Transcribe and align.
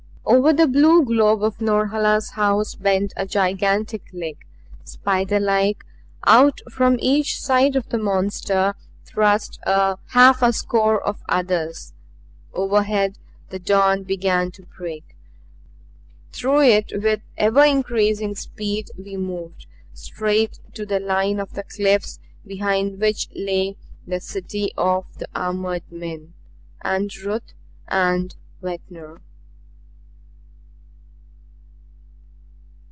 Over 0.23 0.53
the 0.53 0.67
blue 0.67 1.03
globe 1.03 1.43
of 1.43 1.59
Norhala's 1.59 2.31
house 2.31 2.75
bent 2.75 3.11
a 3.17 3.25
gigantic 3.25 4.03
leg. 4.13 4.37
Spiderlike 4.85 5.81
out 6.25 6.61
from 6.71 6.95
each 7.01 7.41
side 7.41 7.75
of 7.75 7.89
the 7.89 7.97
monster 7.97 8.75
thrust 9.03 9.59
half 9.65 10.41
a 10.41 10.53
score 10.53 11.01
of 11.03 11.21
others. 11.27 11.91
Overhead 12.53 13.17
the 13.49 13.59
dawn 13.59 14.03
began 14.03 14.51
to 14.51 14.63
break. 14.77 15.17
Through 16.31 16.61
it 16.61 16.93
with 17.03 17.21
ever 17.35 17.65
increasing 17.65 18.33
speed 18.35 18.89
we 18.97 19.17
moved, 19.17 19.65
straight 19.93 20.59
to 20.75 20.85
the 20.85 21.01
line 21.01 21.41
of 21.41 21.55
the 21.55 21.63
cliffs 21.63 22.19
behind 22.47 23.01
which 23.01 23.27
lay 23.35 23.75
the 24.07 24.21
city 24.21 24.71
of 24.77 25.07
the 25.17 25.27
armored 25.35 25.91
men 25.91 26.35
and 26.81 27.13
Ruth 27.17 27.53
and 27.89 28.33
Ventnor. 28.61 29.19